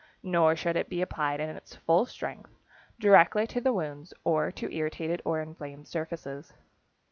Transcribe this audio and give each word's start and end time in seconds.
Nor 0.23 0.55
should 0.55 0.77
it 0.77 0.89
be 0.89 1.03
applied 1.03 1.39
in 1.39 1.49
its 1.51 1.75
full 1.75 2.07
strength 2.07 2.49
directly 2.99 3.45
to 3.45 3.61
the 3.61 3.71
wounds 3.71 4.15
or 4.23 4.49
to 4.53 4.73
irritated 4.75 5.21
or 5.23 5.39
inflamed 5.41 5.87
surfaces. 5.87 6.51